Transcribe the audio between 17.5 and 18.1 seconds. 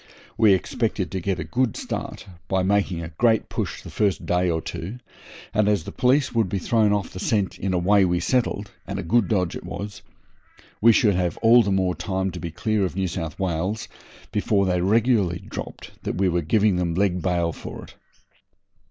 for it.